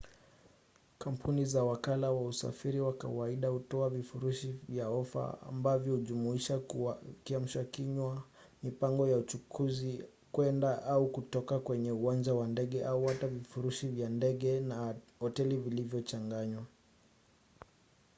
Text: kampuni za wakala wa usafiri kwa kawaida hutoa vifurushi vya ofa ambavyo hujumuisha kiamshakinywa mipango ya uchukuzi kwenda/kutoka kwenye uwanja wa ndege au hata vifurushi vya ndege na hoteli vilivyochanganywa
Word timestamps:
kampuni 0.99 1.45
za 1.45 1.63
wakala 1.63 2.11
wa 2.11 2.21
usafiri 2.25 2.79
kwa 2.79 2.93
kawaida 2.97 3.47
hutoa 3.47 3.89
vifurushi 3.89 4.55
vya 4.69 4.89
ofa 4.89 5.37
ambavyo 5.49 5.95
hujumuisha 5.95 6.61
kiamshakinywa 7.23 8.23
mipango 8.63 9.07
ya 9.07 9.17
uchukuzi 9.17 10.03
kwenda/kutoka 10.31 11.59
kwenye 11.59 11.91
uwanja 11.91 12.33
wa 12.33 12.47
ndege 12.47 12.85
au 12.85 13.05
hata 13.05 13.27
vifurushi 13.27 13.87
vya 13.87 14.09
ndege 14.09 14.59
na 14.59 14.95
hoteli 15.19 15.57
vilivyochanganywa 15.57 16.65